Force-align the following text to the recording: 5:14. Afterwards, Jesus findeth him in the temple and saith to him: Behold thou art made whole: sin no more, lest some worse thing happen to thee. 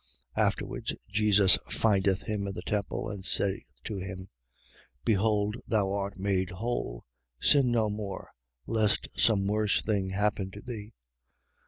5:14. 0.35 0.43
Afterwards, 0.47 0.93
Jesus 1.11 1.57
findeth 1.69 2.23
him 2.23 2.47
in 2.47 2.55
the 2.55 2.63
temple 2.63 3.07
and 3.11 3.23
saith 3.23 3.71
to 3.83 3.97
him: 3.97 4.29
Behold 5.05 5.57
thou 5.67 5.91
art 5.91 6.17
made 6.17 6.49
whole: 6.49 7.05
sin 7.39 7.69
no 7.69 7.87
more, 7.87 8.31
lest 8.65 9.09
some 9.15 9.45
worse 9.45 9.79
thing 9.79 10.09
happen 10.09 10.49
to 10.49 10.61
thee. 10.63 10.95